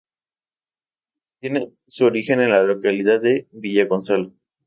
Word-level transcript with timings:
Tiene 1.41 1.73
su 1.87 2.05
origen 2.05 2.39
en 2.41 2.49
la 2.49 2.63
localidad 2.63 3.21
de 3.21 3.47
Villagonzalo. 3.51 4.33